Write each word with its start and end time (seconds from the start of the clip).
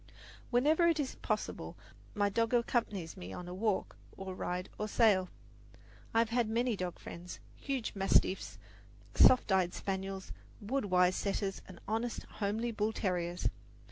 Whenever 0.49 0.87
it 0.87 0.99
is 0.99 1.13
possible, 1.13 1.77
my 2.15 2.27
dog 2.27 2.55
accompanies 2.55 3.15
me 3.15 3.31
on 3.31 3.47
a 3.47 3.53
walk 3.53 3.97
or 4.17 4.33
ride 4.33 4.67
or 4.79 4.87
sail. 4.87 5.29
I 6.11 6.17
have 6.17 6.29
had 6.29 6.49
many 6.49 6.75
dog 6.75 6.97
friends 6.97 7.39
huge 7.55 7.91
mastiffs, 7.93 8.57
soft 9.13 9.51
eyed 9.51 9.75
spaniels, 9.75 10.31
wood 10.59 10.85
wise 10.85 11.15
setters 11.15 11.61
and 11.67 11.79
honest, 11.87 12.23
homely 12.31 12.71
bull 12.71 12.93
terriers. 12.93 13.47